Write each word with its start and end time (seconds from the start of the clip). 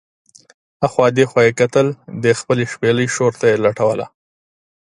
اخوا 0.85 1.05
دې 1.17 1.25
خوا 1.29 1.41
یې 1.47 1.51
کتل، 1.59 1.87
د 2.23 2.25
خپلې 2.39 2.65
شپېلۍ 2.71 3.07
شور 3.15 3.31
ته 3.39 3.45
یې 3.51 3.57
لټوله. 3.65 4.05